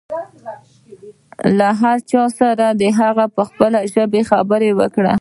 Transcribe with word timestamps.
له 1.57 1.69
هر 1.81 1.97
چا 2.11 2.23
سره 2.39 2.65
د 2.81 2.83
هغه 2.99 3.25
په 3.35 3.41
خپله 3.49 3.79
ژبه 3.93 4.19
خبرې 4.31 4.71
وکړئ. 4.79 5.09